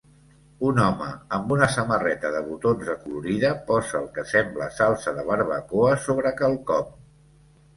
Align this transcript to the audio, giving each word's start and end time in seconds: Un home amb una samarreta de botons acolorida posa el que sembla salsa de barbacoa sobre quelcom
Un 0.67 0.77
home 0.83 1.09
amb 1.37 1.51
una 1.55 1.67
samarreta 1.73 2.31
de 2.35 2.41
botons 2.47 2.89
acolorida 2.93 3.51
posa 3.69 4.01
el 4.01 4.09
que 4.17 4.25
sembla 4.33 4.71
salsa 4.79 5.15
de 5.19 5.27
barbacoa 5.31 5.93
sobre 6.07 6.33
quelcom 6.41 6.91